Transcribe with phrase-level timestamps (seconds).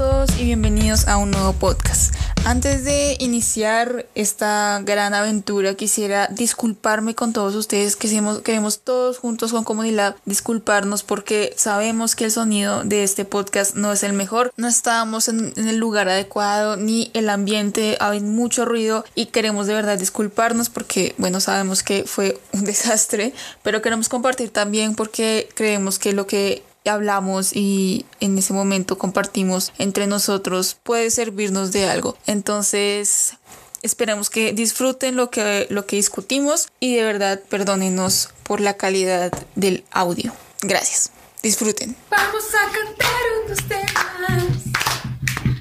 [0.00, 2.14] todos y bienvenidos a un nuevo podcast.
[2.46, 8.08] Antes de iniciar esta gran aventura quisiera disculparme con todos ustedes que
[8.42, 13.92] queremos todos juntos con comunidad disculparnos porque sabemos que el sonido de este podcast no
[13.92, 18.64] es el mejor, no estábamos en, en el lugar adecuado ni el ambiente, hay mucho
[18.64, 24.08] ruido y queremos de verdad disculparnos porque bueno sabemos que fue un desastre, pero queremos
[24.08, 30.76] compartir también porque creemos que lo que hablamos y en ese momento compartimos entre nosotros
[30.82, 32.16] puede servirnos de algo.
[32.26, 33.34] Entonces,
[33.82, 39.32] esperamos que disfruten lo que, lo que discutimos y de verdad perdónenos por la calidad
[39.54, 40.32] del audio.
[40.62, 41.10] Gracias.
[41.42, 41.96] Disfruten.
[42.10, 44.54] Vamos a cantar unos temas.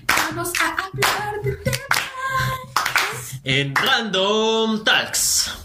[0.08, 1.80] Vamos a hablar de temas.
[3.44, 5.59] En Random Talks.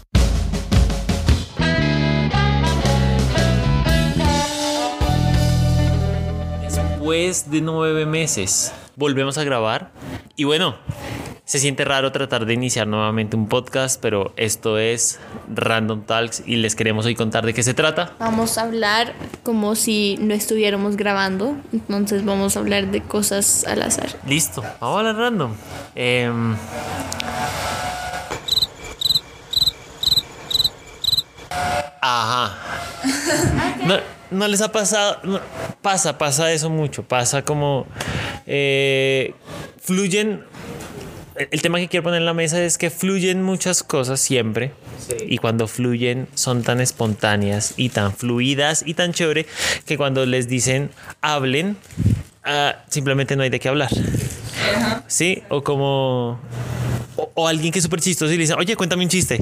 [7.05, 9.91] Después de nueve meses, volvemos a grabar.
[10.35, 10.75] Y bueno,
[11.43, 15.19] se siente raro tratar de iniciar nuevamente un podcast, pero esto es
[15.53, 18.13] Random Talks y les queremos hoy contar de qué se trata.
[18.17, 23.83] Vamos a hablar como si no estuviéramos grabando, entonces vamos a hablar de cosas al
[23.83, 24.09] azar.
[24.27, 25.53] Listo, vamos a hablar random.
[25.93, 26.55] Em,
[32.01, 32.57] Ajá.
[33.85, 35.17] No, no les ha pasado.
[35.23, 35.39] no,
[35.81, 37.03] pasa, pasa eso mucho.
[37.03, 37.87] Pasa como.
[38.45, 39.33] eh,
[39.81, 40.43] fluyen.
[41.51, 44.71] el- tema que quiero poner en la mesa es que fluyen muchas cosas siempre.
[45.27, 49.45] Y cuando fluyen son tan espontáneas y tan fluidas y tan chévere
[49.85, 50.89] que cuando les dicen
[51.21, 51.77] hablen,
[52.43, 53.89] ah, simplemente no hay de qué hablar.
[55.07, 56.39] Sí, o como.
[57.17, 59.39] O, o alguien que es súper chistoso y le dice, oye, cuéntame un chiste.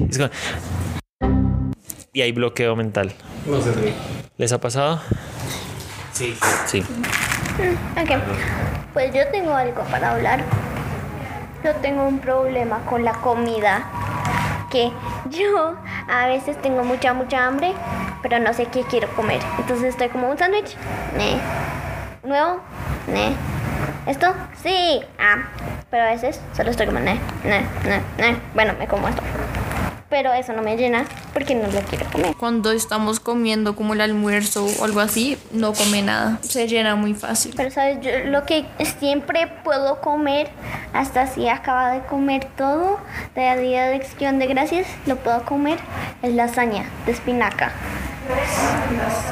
[2.12, 3.12] Y hay bloqueo mental.
[3.46, 3.92] No ríe.
[4.36, 5.00] ¿Les ha pasado?
[6.12, 6.36] Sí.
[6.66, 6.80] Sí.
[7.96, 8.20] Ok,
[8.92, 10.42] pues yo tengo algo para hablar.
[11.62, 13.84] Yo tengo un problema con la comida.
[14.70, 14.90] Que
[15.30, 15.76] yo
[16.10, 17.74] a veces tengo mucha, mucha hambre,
[18.22, 19.40] pero no sé qué quiero comer.
[19.58, 20.76] Entonces estoy como un sándwich.
[21.16, 21.38] Ne.
[22.24, 22.60] ¿Nuevo?
[23.06, 23.36] Ne.
[24.06, 24.34] ¿Esto?
[24.60, 25.00] Sí.
[25.16, 25.44] Ah.
[25.90, 28.36] Pero a veces solo estoy como ne, ne, ne, ne.
[28.52, 29.22] Bueno, me como esto.
[30.14, 32.36] Pero eso no me llena porque no lo quiero comer.
[32.36, 37.14] Cuando estamos comiendo como el almuerzo o algo así, no come nada, se llena muy
[37.14, 37.52] fácil.
[37.56, 38.64] Pero sabes, yo lo que
[39.00, 40.50] siempre puedo comer,
[40.92, 43.00] hasta si acaba de comer todo
[43.34, 45.78] de día de acción de gracias, lo puedo comer,
[46.22, 47.72] es lasaña de espinaca.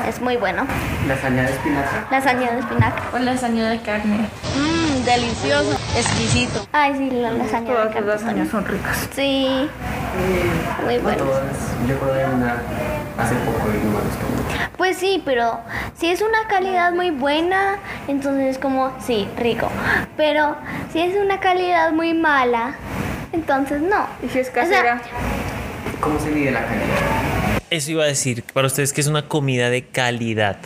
[0.09, 0.67] Es muy bueno.
[1.07, 2.09] Lasaña de espinaca.
[2.11, 3.03] Lasaña de espinaca.
[3.15, 4.27] O lasaña de carne.
[4.57, 6.67] Mmm, delicioso, exquisito.
[6.73, 8.07] Ay, sí, la lasaña de Todas las carne.
[8.09, 9.09] lasañas son ricas.
[9.15, 9.69] Sí.
[10.85, 11.25] Muy No bueno.
[11.25, 11.43] todas.
[11.89, 12.57] Yo probé una
[13.19, 14.71] hace poco y no me gustó mucho.
[14.77, 15.61] Pues sí, pero
[15.97, 17.77] si es una calidad muy buena,
[18.09, 19.69] entonces es como, sí, rico.
[20.17, 20.57] Pero
[20.93, 22.75] si es una calidad muy mala,
[23.33, 24.07] entonces no.
[24.23, 25.03] ¿Y si es O sea, casera?
[26.01, 26.87] ¿Cómo se mide la calidad?
[27.71, 30.59] Eso iba a decir, para ustedes que es una comida de calidad.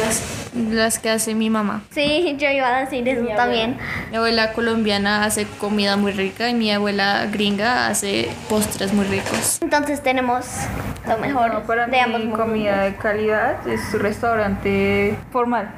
[0.00, 0.22] Las,
[0.54, 1.82] las que hace mi mamá.
[1.90, 3.76] Sí, yo iba a decir eso también.
[4.10, 9.58] Mi abuela colombiana hace comida muy rica y mi abuela gringa hace postres muy ricos.
[9.62, 10.46] Entonces tenemos
[11.08, 12.46] lo mejor No, para de ambos mí mundos.
[12.46, 15.68] comida de calidad es un restaurante formal.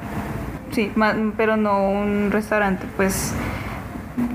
[0.73, 0.93] Sí,
[1.37, 3.33] pero no un restaurante pues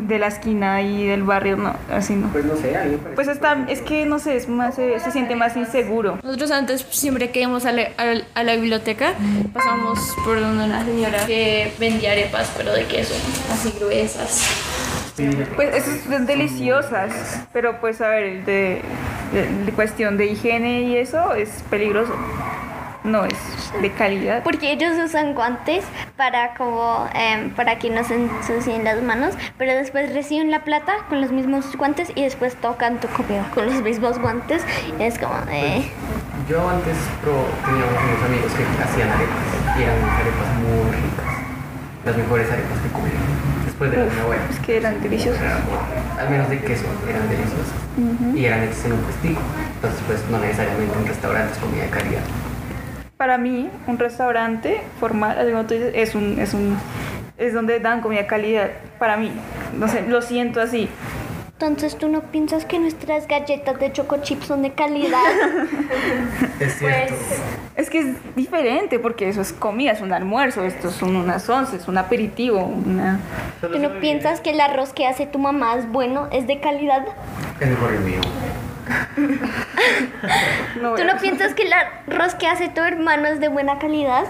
[0.01, 2.28] de la esquina y del barrio, no, así no.
[2.29, 3.16] Pues no sé, a mí me parece.
[3.16, 6.17] Pues está, es que no sé, es más, se, se siente más inseguro.
[6.23, 9.13] Nosotros antes siempre que íbamos a la, a- a la biblioteca
[9.53, 13.13] pasamos por donde una señora que vendía arepas pero de queso,
[13.53, 14.47] así gruesas.
[15.56, 17.12] Pues esas son deliciosas,
[17.53, 18.81] pero pues a ver, el de,
[19.33, 22.16] de- de cuestión de higiene y eso es peligroso.
[23.03, 23.34] No es
[23.81, 24.44] de calidad.
[24.44, 25.84] Porque ellos usan guantes
[26.17, 30.94] para como em, para que no se ensucien las manos, pero después reciben la plata
[31.09, 34.62] con los mismos guantes y después tocan tu comida con los mismos guantes
[35.00, 35.89] y es como eh,
[36.47, 41.31] Yo antes teníamos unos amigos que hacían arepas y eran arepas muy ricas.
[42.06, 43.09] Las mejores arepas que comí.
[43.65, 44.44] Después de la abuela.
[44.50, 45.42] Es que eran deliciosos.
[46.19, 47.74] Al menos de queso, eran deliciosas.
[48.36, 49.42] Y eran hechas en un puestico.
[49.75, 52.21] Entonces, pues no necesariamente un restaurante es comida de calidad.
[53.21, 56.75] Para mí, un restaurante formal, así como tú dices, es un, es un,
[57.38, 58.71] es donde dan comida de calidad.
[58.97, 59.31] Para mí,
[59.77, 60.89] no sé, lo siento así.
[61.51, 65.21] entonces tú no piensas que nuestras galletas de choco chips son de calidad.
[66.59, 67.13] Es cierto.
[67.75, 71.75] Es que es diferente porque eso es comida, es un almuerzo, esto son unas once,
[71.75, 73.19] es un aperitivo, una...
[73.62, 77.06] ¿Tú no piensas que el arroz que hace tu mamá es bueno, es de calidad?
[77.59, 78.21] Es mejor el mío.
[80.81, 84.25] No, ¿Tú no piensas que el arroz que hace tu hermano es de buena calidad?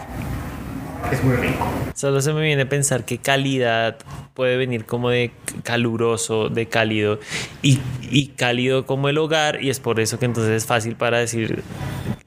[1.12, 1.66] es muy rico.
[1.96, 3.98] Solo se me viene a pensar que calidad
[4.34, 5.32] puede venir como de
[5.64, 7.20] caluroso, de cálido,
[7.62, 11.20] y, y cálido como el hogar, y es por eso que entonces es fácil para
[11.20, 11.64] decir,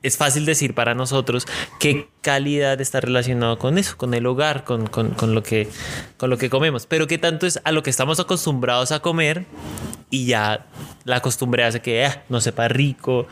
[0.05, 1.47] es fácil decir para nosotros
[1.81, 5.69] que calidad está relacionado con eso, con el hogar, con, con- con lo que,
[6.17, 9.45] con lo que comemos, pero que tanto es a lo que estamos acostumbrados a comer
[10.11, 10.67] y ya
[11.05, 13.27] la costumbre hace que ah, no sepa rico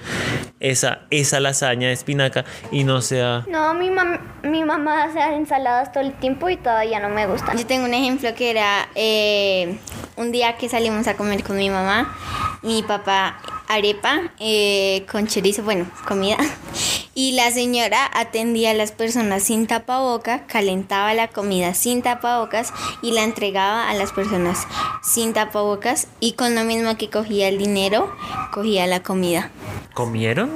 [0.61, 3.45] esa, esa lasaña de espinaca y no sea...
[3.49, 7.57] No, mi, mam- mi mamá hace ensaladas todo el tiempo y todavía no me gustan.
[7.57, 9.79] Yo tengo un ejemplo que era eh,
[10.17, 12.17] un día que salimos a comer con mi mamá,
[12.63, 13.39] mi papá
[13.75, 16.39] arepa eh, con chorizo, bueno, comida.
[17.15, 22.73] Y la señora atendía a las personas sin tapaboca, calentaba la comida sin tapabocas
[23.03, 24.67] y la entregaba a las personas
[25.03, 28.11] sin tapabocas y con lo mismo que cogía el dinero,
[28.51, 29.51] cogía la comida.
[29.93, 30.51] ¿Comieron?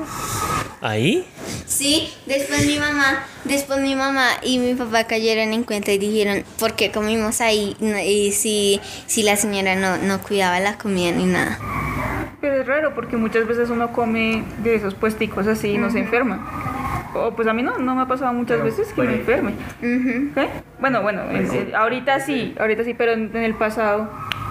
[0.81, 1.27] ¿Ahí?
[1.67, 6.45] Sí, después mi mamá, después mi mamá y mi papá cayeron en cuenta y dijeron,
[6.59, 7.77] ¿por qué comimos ahí?
[7.81, 11.59] Y si, si la señora no, no cuidaba la comida ni nada.
[12.41, 16.00] Pero es raro porque muchas veces uno come de esos puesticos así y no se
[16.00, 16.41] enferma.
[17.15, 19.53] O pues a mí no, no me ha pasado muchas veces que me enferme.
[19.81, 20.49] ¿Qué?
[20.79, 24.11] Bueno, bueno, en- en- ahorita sí, ahorita sí, pero en, en el pasado,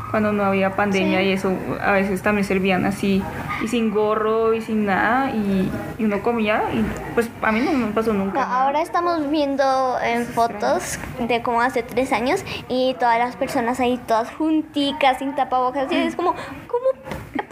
[0.09, 3.21] cuando no había pandemia y eso, a veces también servían así
[3.63, 6.83] y sin gorro y sin nada y, y uno comía y
[7.13, 8.41] pues a mí no me pasó No, nunca.
[8.43, 13.99] ahora estamos viendo en fotos de como hace tres años y todas las personas ahí
[14.07, 16.31] todas junticas, sin tapabocas y es como,
[16.67, 16.85] ¿cómo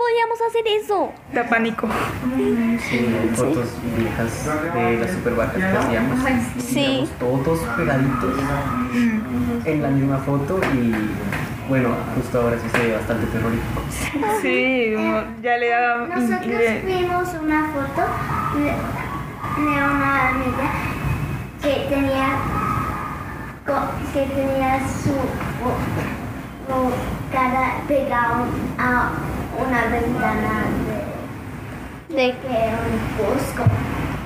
[0.04, 1.12] podíamos hacer eso?
[1.34, 1.88] Da pánico.
[2.90, 3.68] Sí, fotos
[3.98, 6.20] viejas de las supervacas que hacíamos.
[6.60, 7.10] Sí.
[7.20, 8.34] Todos pegaditos
[9.66, 10.94] en la misma foto y
[11.70, 13.82] bueno, justo ahora sí se ve bastante terrorífico.
[14.42, 14.94] Sí,
[15.42, 16.08] ya le da...
[16.10, 18.02] y- y Nosotros vimos una foto
[18.60, 18.74] de,
[19.62, 20.72] una amiga
[21.62, 22.38] que tenía
[24.14, 25.14] que tenía su
[27.32, 28.46] cara pegada
[28.78, 29.12] a
[29.60, 30.66] una ventana
[32.10, 33.64] de, de que un bosco.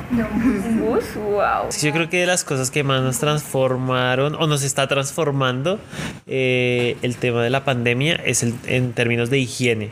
[0.10, 1.70] un bus, wow.
[1.82, 5.80] Yo creo que de las cosas que más nos transformaron o nos está transformando
[6.26, 9.90] eh, el tema de la pandemia es el, en términos de higiene.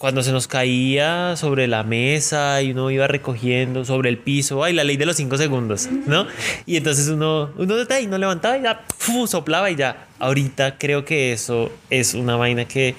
[0.00, 4.72] Cuando se nos caía sobre la mesa y uno iba recogiendo sobre el piso, ay,
[4.72, 6.26] la ley de los cinco segundos, ¿no?
[6.64, 8.86] Y entonces uno, uno ahí no levantaba y ya
[9.26, 10.08] soplaba y ya.
[10.18, 12.94] Ahorita creo que eso es una vaina que,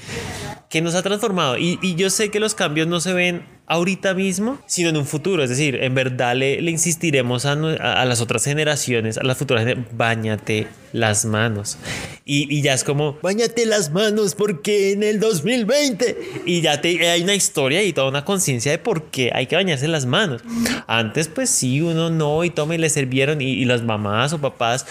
[0.70, 1.58] que nos ha transformado.
[1.58, 5.06] Y, y yo sé que los cambios no se ven ahorita mismo, sino en un
[5.06, 5.44] futuro.
[5.44, 10.68] Es decir, en verdad le, insistiremos a, las otras generaciones, a las futuras generaciones, bañate
[10.92, 11.78] las manos.
[12.26, 16.18] Y, y ya es como, bañate las manos porque en el 2020.
[16.46, 19.56] Y ya te, hay una historia y toda una conciencia de por qué hay que
[19.56, 20.42] bañarse las manos.
[20.88, 24.86] Antes, pues sí, uno no, y tome, le sirvieron, y, las mamás o papás,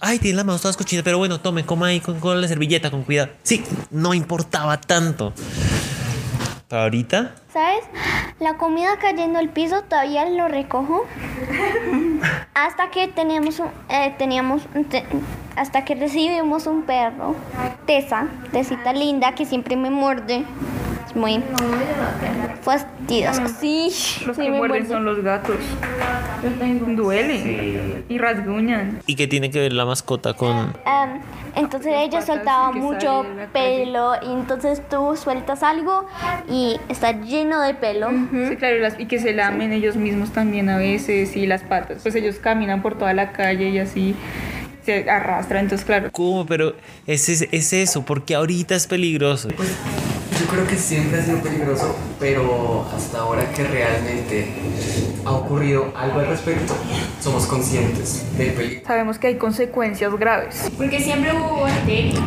[0.00, 2.90] ay, tienen las manos todas cochinas, pero bueno, tome, coma ahí con, con la servilleta,
[2.90, 3.30] con cuidado.
[3.44, 5.32] Sí, no importaba tanto.
[6.68, 7.84] Pero ahorita, ¿Sabes?
[8.40, 11.06] La comida cayendo al piso todavía lo recojo.
[12.54, 14.62] Hasta que teníamos un, eh, teníamos
[15.54, 17.36] hasta que recibimos un perro,
[17.86, 20.44] Tessa, Tesita linda que siempre me muerde.
[21.16, 21.42] Muy
[22.62, 23.48] fastidiosa.
[23.48, 23.88] Sí,
[24.26, 24.86] Los sí que muerden muerde.
[24.88, 25.56] son los gatos.
[26.96, 27.42] Duele.
[27.42, 28.04] Sí.
[28.14, 29.00] Y rasguñan.
[29.06, 31.20] ¿y qué tiene que ver la mascota con, Am,
[31.54, 36.06] entonces ella soltaba mucho pelo y entonces tú sueltas algo
[36.50, 38.10] y está lleno de pelo.
[38.48, 41.62] Sí, claro, y, las- y que se lamen ellos mismos también a veces y las
[41.62, 42.00] patas.
[42.02, 44.14] Pues ellos caminan por toda la calle y así
[44.84, 45.62] se arrastran.
[45.64, 46.10] Entonces, claro.
[46.12, 46.46] ¿Cómo?
[46.46, 46.74] Pero
[47.06, 49.48] es, es, es eso, porque ahorita es peligroso.
[50.38, 54.48] Yo creo que siempre ha sido peligroso, pero hasta ahora que realmente
[55.24, 56.74] ha ocurrido algo al respecto,
[57.20, 58.86] somos conscientes del peligro.
[58.86, 60.70] Sabemos que hay consecuencias graves.
[60.76, 62.18] Porque siempre hubo bacterias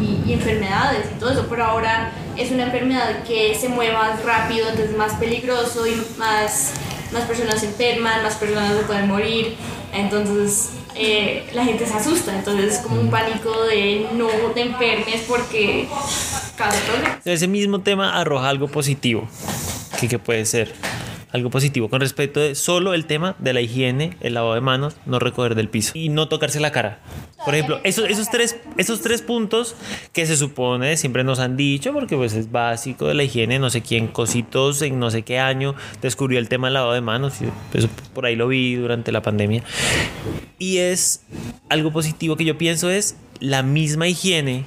[0.00, 4.24] y, y enfermedades y todo eso, pero ahora es una enfermedad que se mueve más
[4.24, 6.72] rápido, entonces es más peligroso y más,
[7.12, 9.56] más personas se enferman, más personas se pueden morir.
[9.92, 15.22] Entonces eh, la gente se asusta, entonces es como un pánico de no te enfermes
[15.28, 15.88] porque
[16.56, 17.26] problemas.
[17.26, 19.28] Ese mismo tema arroja algo positivo,
[20.00, 20.72] que, que puede ser
[21.34, 24.94] algo positivo con respecto de solo el tema de la higiene, el lavado de manos,
[25.04, 27.00] no recoger del piso y no tocarse la cara.
[27.44, 29.74] Por ejemplo, esos, esos, tres, esos tres puntos
[30.12, 33.68] que se supone siempre nos han dicho, porque pues es básico de la higiene, no
[33.68, 37.34] sé quién, cositos en no sé qué año descubrió el tema del lavado de manos,
[37.72, 39.64] pues, por ahí lo vi durante la pandemia.
[40.60, 41.24] Y es
[41.68, 44.66] algo positivo que yo pienso es la misma higiene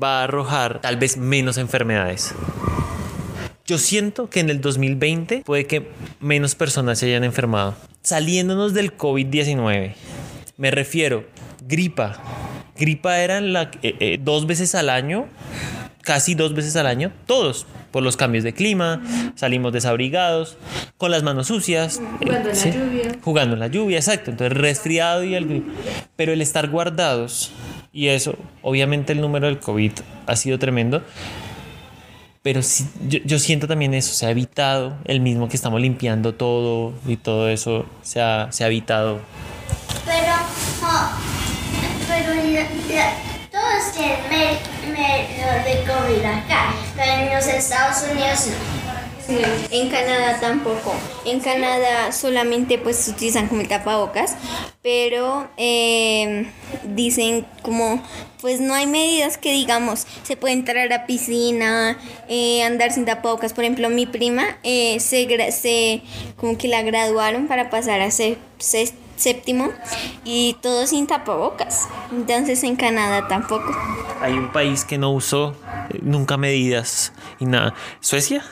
[0.00, 2.34] va a arrojar tal vez menos enfermedades.
[3.66, 5.88] Yo siento que en el 2020 puede que
[6.20, 7.74] menos personas se hayan enfermado.
[8.02, 9.94] Saliéndonos del COVID-19
[10.56, 11.24] Me refiero,
[11.66, 12.20] gripa.
[12.76, 15.26] Gripa eran la, eh, eh, dos veces al año,
[16.02, 19.00] casi dos veces al año, todos, por los cambios de clima,
[19.36, 20.56] salimos desabrigados,
[20.96, 22.00] con las manos sucias.
[22.20, 23.18] eh, Jugando en la lluvia.
[23.22, 24.30] Jugando en la lluvia, exacto.
[24.30, 25.68] Entonces, resfriado y el grip.
[26.16, 27.52] Pero el estar guardados,
[27.92, 29.92] y eso, obviamente el número del COVID
[30.26, 31.02] ha sido tremendo.
[32.42, 36.34] Pero sí, yo, yo siento también eso, se ha evitado el mismo que estamos limpiando
[36.34, 39.20] todo y todo eso se ha, se ha evitado.
[40.04, 40.32] Pero,
[40.82, 41.10] oh,
[42.08, 42.62] pero la-
[42.96, 43.14] la-
[43.52, 48.81] todos tienen me- medio de COVID acá, pero en los Estados Unidos no.
[49.28, 50.94] En Canadá tampoco.
[51.24, 54.34] En Canadá solamente pues utilizan como el tapabocas,
[54.82, 56.50] pero eh,
[56.84, 58.02] dicen como
[58.40, 61.96] pues no hay medidas que digamos se puede entrar a piscina,
[62.28, 63.52] eh, andar sin tapabocas.
[63.52, 66.02] Por ejemplo, mi prima eh, se, se
[66.36, 69.70] como que la graduaron para pasar a se- se- séptimo
[70.24, 71.86] y todo sin tapabocas.
[72.10, 73.72] Entonces en Canadá tampoco.
[74.20, 75.54] Hay un país que no usó
[76.00, 77.74] nunca medidas y nada.
[78.00, 78.44] ¿Suecia?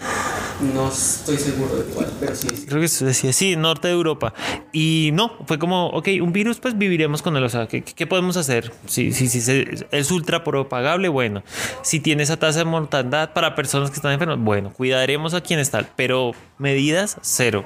[0.74, 2.48] No estoy seguro de cuál, pero sí.
[2.54, 2.66] sí.
[2.66, 4.34] Creo que Suecia, sí, norte de Europa.
[4.72, 7.44] Y no, fue como, ok, un virus, pues viviremos con él.
[7.44, 8.72] O sea, ¿qué, qué podemos hacer?
[8.86, 11.42] Si, si, si es ultra propagable, bueno.
[11.82, 15.60] Si tiene esa tasa de mortandad para personas que están enfermas, bueno, cuidaremos a quien
[15.60, 15.88] está.
[15.96, 17.64] Pero medidas, cero.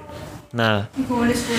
[0.52, 0.88] Nada.
[0.96, 1.56] ¿Y cómo les fue?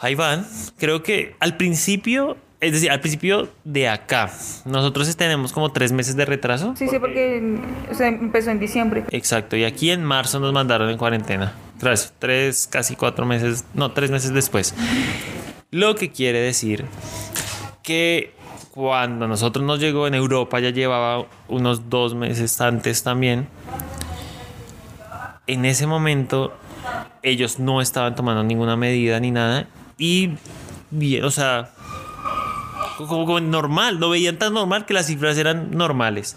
[0.00, 0.46] Ahí van.
[0.76, 4.30] Creo que al principio, es decir, al principio de acá,
[4.64, 6.74] nosotros tenemos como tres meses de retraso.
[6.76, 7.58] Sí, sí, porque
[7.90, 9.02] o sea, empezó en diciembre.
[9.10, 11.54] Exacto, y aquí en marzo nos mandaron en cuarentena.
[11.80, 14.76] Tres, tres, casi cuatro meses, no, tres meses después.
[15.72, 16.84] Lo que quiere decir
[17.82, 18.32] que
[18.70, 23.48] cuando nosotros nos llegó en Europa, ya llevaba unos dos meses antes también.
[25.48, 26.52] En ese momento,
[27.24, 29.66] ellos no estaban tomando ninguna medida ni nada.
[29.98, 30.36] Y
[30.92, 31.72] bien, o sea,
[32.96, 36.36] como, como normal, lo veían tan normal que las cifras eran normales.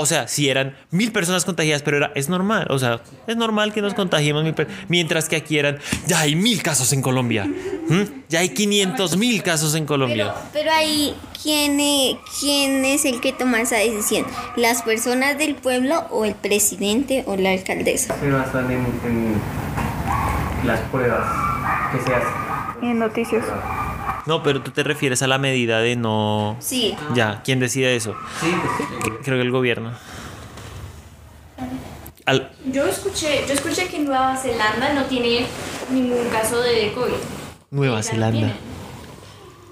[0.00, 2.68] O sea, si eran mil personas contagiadas, pero era, es normal.
[2.70, 4.54] O sea, es normal que nos contagiemos mil
[4.86, 7.46] Mientras que aquí eran, ya hay mil casos en Colombia.
[7.46, 8.02] ¿Mm?
[8.28, 10.34] Ya hay 500 mil casos en Colombia.
[10.52, 14.24] Pero ahí, ¿quién, eh, ¿quién es el que toma esa decisión?
[14.54, 18.14] ¿Las personas del pueblo o el presidente o la alcaldesa?
[18.20, 19.34] Se basan en, en
[20.64, 21.28] las pruebas
[21.90, 22.88] que se hacen.
[22.88, 23.44] En noticias.
[24.28, 26.54] No, pero tú te refieres a la medida de no.
[26.60, 26.94] Sí.
[27.14, 28.14] Ya, ¿quién decide eso?
[28.42, 28.48] Sí,
[29.00, 29.92] pues, Creo que el gobierno.
[32.26, 35.46] Al- Yo escuché, yo escuché que Nueva Zelanda no tiene
[35.90, 37.14] ningún caso de COVID.
[37.70, 38.52] Nueva Ya no Zelanda.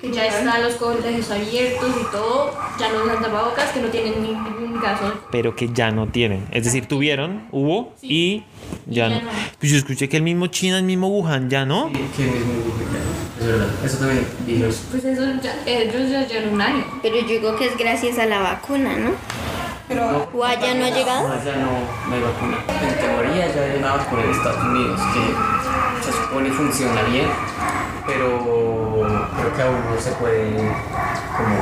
[0.01, 4.23] Que ya están los colegios abiertos y todo, ya no usan tapabocas, que no tienen
[4.23, 5.13] ningún caso.
[5.31, 6.47] pero que ya no tienen.
[6.51, 8.45] Es decir, tuvieron, hubo y
[8.87, 9.21] ya ya no.
[9.27, 9.31] no.
[9.61, 11.91] Pues yo escuché que el mismo China, el mismo Wuhan, ya no.
[11.93, 12.63] sí, que mismo
[13.47, 13.69] es verdad.
[13.85, 14.27] Eso también.
[14.91, 16.85] Pues eso ya, ellos ya llevan un año.
[17.03, 19.11] Pero yo digo que es gracias a la vacuna, ¿no?
[20.35, 21.29] ¿O allá no ha llegado?
[21.29, 21.71] No, ya no,
[22.09, 22.59] no hay vacuna.
[22.83, 27.27] En teoría ya hay una vacuna en Estados Unidos que se supone funciona bien,
[28.05, 28.27] pero
[29.37, 30.57] creo que aún no se puede
[31.37, 31.57] como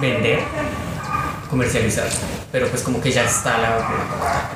[0.00, 0.42] vender,
[1.50, 2.06] comercializar.
[2.52, 3.98] Pero pues como que ya está la vacuna.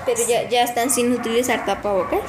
[0.07, 2.21] Pero ya, ya están sin utilizar tapabocas.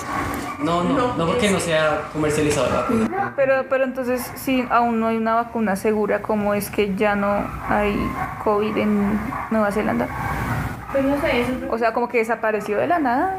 [0.60, 3.34] No, no, no porque no sea comercializada la vacuna.
[3.36, 7.48] Pero, pero entonces, si aún no hay una vacuna segura, ¿cómo es que ya no
[7.70, 7.96] hay
[8.44, 9.20] COVID en
[9.52, 10.08] Nueva Zelanda?
[10.92, 13.36] Pues no sé, eso O sea, como que desapareció de la nada.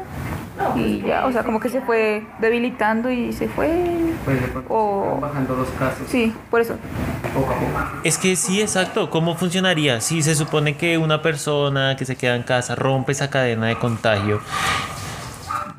[0.75, 3.69] Y ya, o sea, como que se fue debilitando y se fue.
[4.25, 6.75] Pues de pronto O- bajando los casos Sí, por eso.
[7.37, 8.01] Poco a poco.
[8.03, 9.09] Es que sí, exacto.
[9.09, 10.01] ¿Cómo funcionaría?
[10.01, 13.77] Si se supone que una persona que se queda en casa rompe esa cadena de
[13.77, 14.41] contagio,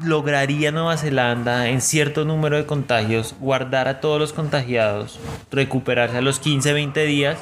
[0.03, 5.19] ¿lograría Nueva Zelanda en cierto número de contagios guardar a todos los contagiados,
[5.51, 7.39] recuperarse a los 15, 20 días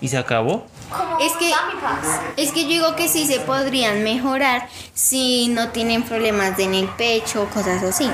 [0.00, 0.66] y se acabó?
[1.20, 1.52] Es que,
[2.36, 6.88] es que yo digo que sí se podrían mejorar si no tienen problemas en el
[6.88, 8.10] pecho o cosas así.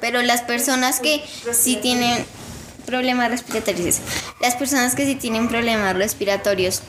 [0.00, 2.24] Pero las personas que sí tienen
[2.86, 3.98] problemas respiratorios,
[4.40, 6.82] las personas que sí tienen problemas respiratorios,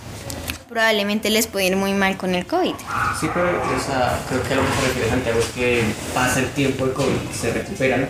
[0.69, 2.73] probablemente les puede ir muy mal con el COVID.
[3.19, 6.39] Sí, pero o sea, creo que a lo que se refiere Santiago es que pasa
[6.41, 8.09] el tiempo de COVID, se recuperan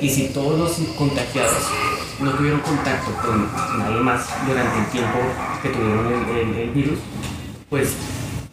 [0.00, 1.62] y si todos los contagiados
[2.20, 3.48] no tuvieron contacto con
[3.78, 5.18] nadie más durante el tiempo
[5.62, 6.98] que tuvieron el, el- el virus,
[7.70, 7.90] pues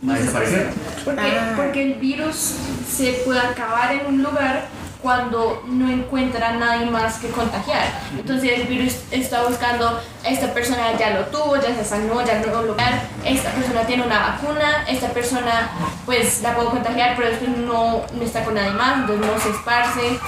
[0.08, 0.70] va a desaparecer.
[1.04, 1.54] Porque, Ah.
[1.58, 2.54] porque el virus
[2.96, 4.68] se puede acabar en un lugar
[5.02, 8.02] cuando no encuentra a nadie más que contagiar.
[8.18, 12.48] Entonces el virus está buscando, esta persona ya lo tuvo, ya se sanó, ya no
[12.48, 15.70] lo lugar, esta persona tiene una vacuna, esta persona
[16.06, 19.50] pues la puedo contagiar, pero después no, no está con nadie más, entonces no se
[19.50, 20.20] esparce.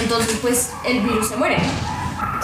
[0.00, 1.58] Entonces pues el virus se muere.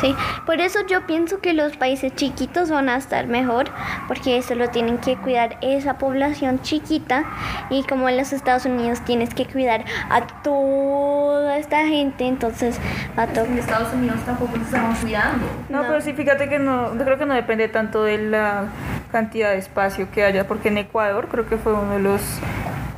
[0.01, 0.15] Sí,
[0.47, 3.67] por eso yo pienso que los países chiquitos van a estar mejor,
[4.09, 7.25] porque solo tienen que cuidar esa población chiquita
[7.69, 12.79] y como en los Estados Unidos tienes que cuidar a toda esta gente, entonces
[13.19, 13.59] va a En tocar.
[13.59, 15.47] Estados Unidos tampoco se estaban cuidando.
[15.69, 18.65] No, pero sí, fíjate que no, yo creo que no depende tanto de la
[19.13, 22.23] cantidad de espacio que haya, porque en Ecuador creo que fue uno de los,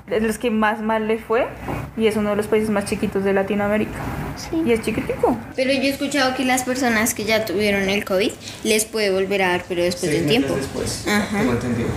[0.06, 1.49] de los que más mal le fue
[1.97, 3.99] y es uno de los países más chiquitos de Latinoamérica.
[4.36, 4.62] Sí.
[4.66, 5.38] Y es chiquitico.
[5.56, 8.30] Pero yo he escuchado que las personas que ya tuvieron el COVID
[8.64, 10.54] les puede volver a dar, pero después Seis del tiempo.
[10.54, 11.06] después.
[11.08, 11.38] Ajá.
[11.38, 11.88] Tengo entendido.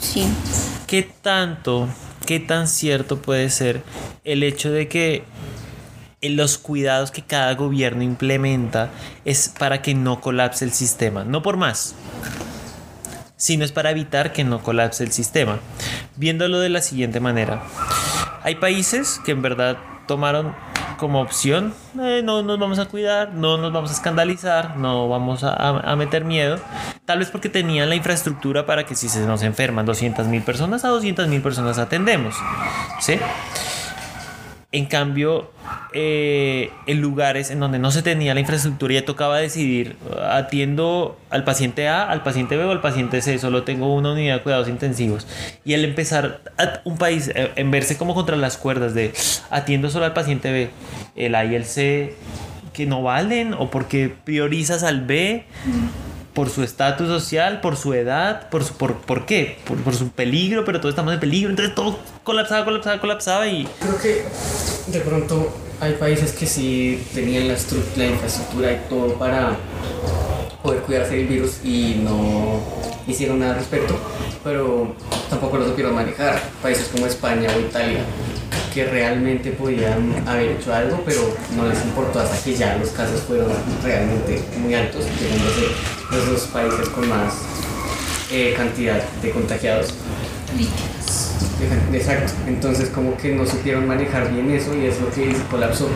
[0.00, 0.26] Sí.
[0.86, 1.88] ¿Qué tanto,
[2.26, 3.82] qué tan cierto puede ser
[4.24, 5.24] el hecho de que
[6.22, 8.90] los cuidados que cada gobierno implementa
[9.24, 11.24] es para que no colapse el sistema?
[11.24, 11.94] No por más,
[13.36, 15.58] sino es para evitar que no colapse el sistema.
[16.16, 17.62] Viéndolo de la siguiente manera.
[18.42, 20.54] Hay países que en verdad tomaron
[20.96, 25.44] como opción, eh, no nos vamos a cuidar, no nos vamos a escandalizar, no vamos
[25.44, 26.58] a, a- meter miedo,
[27.04, 30.84] tal vez porque tenían la infraestructura para que si se nos enferman 200 mil personas,
[30.84, 32.34] a 200 mil personas atendemos.
[33.00, 33.18] ¿sí?
[34.74, 35.52] En cambio,
[35.92, 39.94] eh, en lugares en donde no se tenía la infraestructura ya tocaba decidir,
[40.28, 44.38] atiendo al paciente A, al paciente B o al paciente C, solo tengo una unidad
[44.38, 45.28] de cuidados intensivos.
[45.64, 49.12] Y al empezar a- un país eh, en verse como contra las cuerdas de
[49.48, 50.70] atiendo solo al paciente B,
[51.14, 52.16] el A y el C
[52.72, 55.44] que no valen o porque priorizas al B
[56.34, 59.58] por su estatus social, por su edad, por su, por, ¿por qué?
[59.66, 63.68] Por, por su peligro, pero todos estamos en peligro, entonces todo colapsaba, colapsaba, colapsaba y
[63.80, 64.24] Creo que
[64.88, 67.54] de pronto hay países que sí tenían la,
[67.96, 69.56] la infraestructura y todo para
[70.62, 72.60] poder cuidarse del virus y no
[73.06, 73.96] hicieron nada al respecto,
[74.42, 74.94] pero
[75.30, 76.42] tampoco lo supieron manejar.
[76.62, 78.00] Países como España o Italia
[78.74, 81.20] que realmente podían haber hecho algo, pero
[81.54, 83.52] no les importó hasta que ya los casos fueron
[83.84, 85.54] realmente muy altos, llegando a
[86.14, 87.34] ser los dos países con más
[88.30, 89.94] eh, cantidad de contagiados.
[91.92, 95.88] Exacto, entonces como que no supieron manejar bien eso y es lo que colapsó,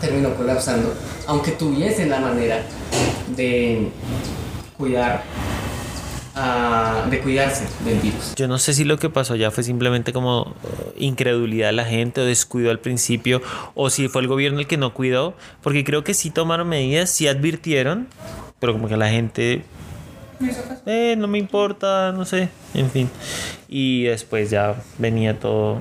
[0.00, 0.94] terminó colapsando,
[1.26, 2.62] aunque tuviesen la manera
[3.36, 3.88] de
[4.78, 5.24] cuidar,
[6.34, 8.34] ah, de cuidarse del virus.
[8.36, 11.84] Yo no sé si lo que pasó ya fue simplemente como eh, incredulidad de la
[11.84, 13.42] gente o descuido al principio
[13.74, 17.10] o si fue el gobierno el que no cuidó, porque creo que sí tomaron medidas,
[17.10, 18.06] sí advirtieron,
[18.58, 19.64] pero como que la gente
[20.86, 23.10] eh, no me importa, no sé, en fin.
[23.68, 25.80] Y después ya venía todo,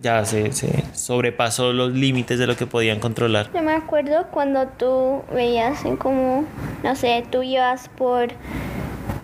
[0.00, 3.50] ya se, se sobrepasó los límites de lo que podían controlar.
[3.54, 6.44] Yo me acuerdo cuando tú veías en como,
[6.82, 8.28] no sé, tú ibas por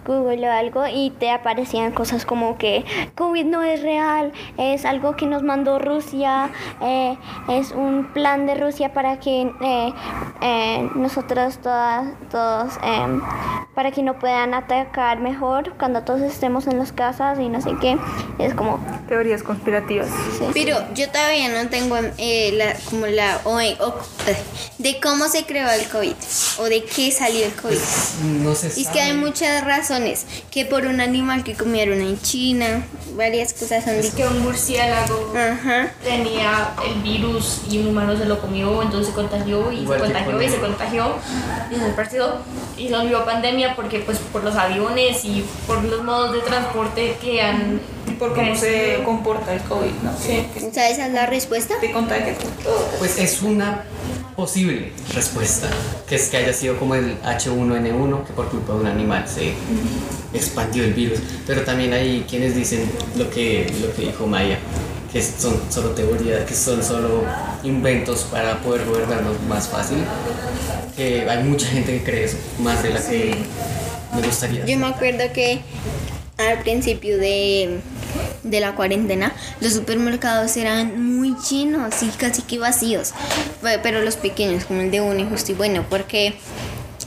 [0.06, 2.84] Google o algo y te aparecían cosas como que
[3.16, 7.16] COVID no es real, es algo que nos mandó Rusia, eh,
[7.48, 9.92] es un plan de Rusia para que eh,
[10.40, 13.20] eh, nosotros todas, todos, em,
[13.74, 17.70] para que no puedan atacar mejor cuando todos estemos en las casas y no sé
[17.80, 17.98] qué.
[18.38, 20.08] Es como, Teorías conspirativas.
[20.38, 20.44] sí.
[20.54, 24.36] Pero yo todavía no tengo eh, la, como la o, o- eh,
[24.78, 26.14] de cómo se creó el COVID
[26.58, 27.78] o de qué salió el COVID.
[28.42, 29.95] No se Y es que hay muchas razones,
[30.50, 32.84] que por un animal que comieron en China,
[33.16, 34.16] varias cosas han dicho.
[34.16, 35.90] Que un murciélago Ajá.
[36.02, 40.04] tenía el virus y un humano se lo comió, entonces se contagió y Igual se
[40.04, 41.14] contagió con y se contagió
[41.70, 42.36] y se esparció
[42.76, 47.16] y se volvió pandemia porque pues por los aviones y por los modos de transporte
[47.20, 47.80] que han
[48.18, 50.12] Por cómo se comporta el COVID, ¿no?
[50.18, 50.46] Sí.
[50.66, 51.74] O sea, esa es la respuesta.
[51.80, 52.88] Te contagia con todo.
[52.98, 53.84] Pues es una
[54.36, 55.68] posible respuesta,
[56.06, 59.54] que es que haya sido como el H1N1, que por culpa de un animal se
[60.34, 61.18] expandió el virus.
[61.46, 64.58] Pero también hay quienes dicen lo que, lo que dijo Maya,
[65.12, 67.24] que son solo teorías, que son solo
[67.64, 69.98] inventos para poder gobernarnos más fácil.
[70.94, 73.34] Que hay mucha gente que cree eso, más de la que
[74.14, 74.64] me gustaría.
[74.64, 75.60] Yo me acuerdo que
[76.38, 77.80] al principio de,
[78.42, 83.12] de la cuarentena los supermercados eran muy llenos y casi que vacíos,
[83.62, 85.00] Pe- pero los pequeños como el de
[85.50, 86.34] y bueno, porque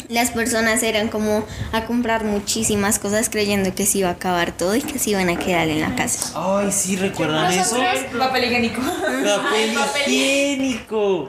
[0.10, 4.76] las personas eran como a comprar muchísimas cosas creyendo que se iba a acabar todo
[4.76, 6.34] y que se iban a quedar en la casa.
[6.36, 7.78] Ay, sí, ¿recuerdan eso?
[8.17, 8.82] Papel higiénico.
[8.82, 11.28] Papel higiénico.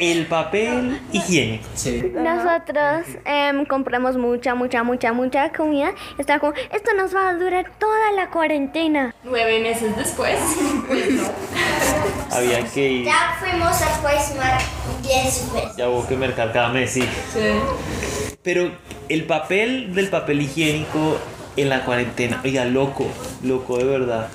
[0.00, 1.64] El papel higiénico.
[1.74, 2.12] Sí.
[2.14, 5.94] Nosotros em, compramos mucha, mucha, mucha, mucha comida.
[6.18, 9.14] Está como, esto nos va a durar toda la cuarentena.
[9.22, 10.36] Nueve meses después,
[10.88, 11.30] pues no.
[12.32, 13.04] Había que ir.
[13.04, 14.60] Ya fuimos a Quaismar
[15.06, 15.76] 10 veces.
[15.76, 17.04] Ya hubo que mercar cada mes, sí.
[18.42, 18.70] Pero
[19.08, 21.18] el papel del papel higiénico
[21.56, 23.06] en la cuarentena, oiga, loco,
[23.42, 24.28] loco de verdad.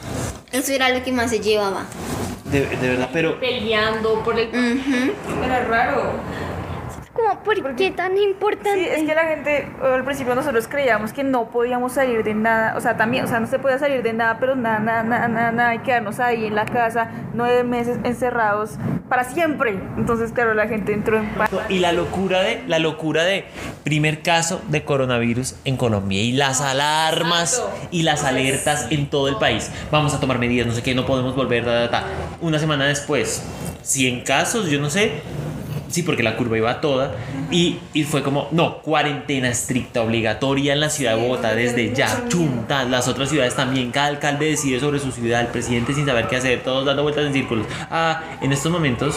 [0.52, 1.86] Eso era lo que más se llevaba.
[2.46, 4.50] De, de verdad, pero Peleando por el...
[4.50, 5.44] Ujú.
[5.44, 6.14] Era raro.
[7.44, 8.74] ¿Por qué tan importante?
[8.74, 12.76] Sí, es que la gente, al principio nosotros creíamos que no podíamos salir de nada,
[12.78, 15.28] o sea, también, o sea, no se podía salir de nada, pero nada, nada, nada,
[15.28, 18.72] nada, nada, y quedarnos ahí en la casa nueve meses encerrados
[19.10, 19.80] para siempre.
[19.98, 21.62] Entonces, claro, la gente entró en pánico.
[21.70, 23.46] Y la locura de la locura de
[23.84, 29.38] primer caso de coronavirus en Colombia y las alarmas y las alertas en todo el
[29.38, 29.72] país.
[29.92, 31.66] Vamos a tomar medidas, no sé qué, no podemos volver.
[31.66, 32.06] ta, ta.
[32.42, 33.44] Una semana después,
[33.82, 35.22] 100 casos, yo no sé.
[35.92, 37.14] Sí, porque la curva iba toda.
[37.52, 42.26] Y, y fue como, no, cuarentena estricta, obligatoria en la ciudad de Bogotá desde ya.
[42.30, 43.92] Chunta, las otras ciudades también.
[43.92, 47.26] Cada alcalde decide sobre su ciudad, el presidente sin saber qué hacer, todos dando vueltas
[47.26, 47.66] en círculos.
[47.90, 49.16] Ah, en estos momentos,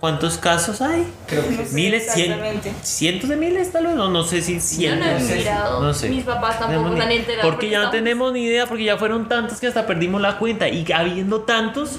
[0.00, 1.06] ¿cuántos casos hay?
[1.26, 2.38] Creo que Miles, cien-
[2.82, 5.06] cientos de miles, tal vez, no, no sé si Yo cientos.
[5.22, 5.82] no he mirado.
[5.82, 6.08] No sé.
[6.08, 7.50] Mis papás tampoco Tenemos se han ni- enterado.
[7.50, 10.68] Porque ya no tenemos ni idea, porque ya fueron tantos que hasta perdimos la cuenta.
[10.68, 11.98] Y habiendo tantos,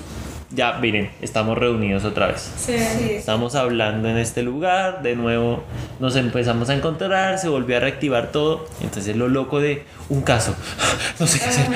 [0.54, 2.52] ya miren, estamos reunidos otra vez.
[2.70, 5.64] Estamos hablando en este lugar, de nuevo
[6.00, 8.68] nos empezamos a encontrar, se volvió a reactivar todo.
[8.82, 10.56] Entonces lo loco de un caso,
[11.20, 11.68] no sé qué hacer.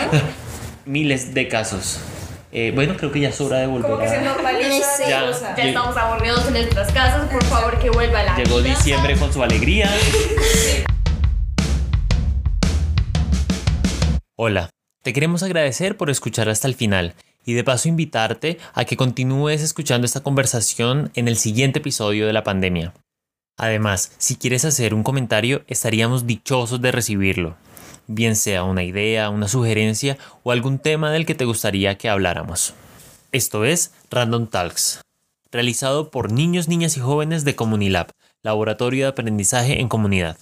[0.86, 2.00] Miles de casos.
[2.52, 4.22] Eh, bueno, creo que ya es hora de volver Como que se a...
[4.22, 5.22] normaliza Ya.
[5.22, 5.56] la cosa.
[5.58, 8.70] Ya estamos aburridos en nuestras casas, por favor que vuelva la Llegó vida.
[8.70, 9.90] diciembre con su alegría.
[14.38, 14.70] Hola,
[15.04, 17.14] te queremos agradecer por escuchar hasta el final
[17.46, 22.34] y de paso invitarte a que continúes escuchando esta conversación en el siguiente episodio de
[22.34, 22.94] la pandemia.
[23.58, 27.56] Además, si quieres hacer un comentario, estaríamos dichosos de recibirlo,
[28.08, 32.74] bien sea una idea, una sugerencia o algún tema del que te gustaría que habláramos.
[33.32, 35.02] Esto es Random Talks,
[35.52, 38.08] realizado por niños, niñas y jóvenes de Comunilab,
[38.44, 40.38] Laboratorio de Aprendizaje en Comunidad.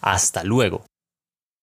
[0.00, 0.89] Hasta luego.